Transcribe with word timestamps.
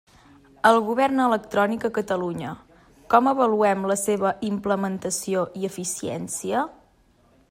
El 0.67 0.77
govern 0.85 1.19
electrònic 1.25 1.85
a 1.89 1.91
Catalunya: 1.97 2.53
com 3.15 3.29
avaluem 3.33 3.85
la 3.93 3.97
seva 4.05 4.33
implementació 4.49 5.45
i 5.63 5.71
eficiència? 5.73 6.65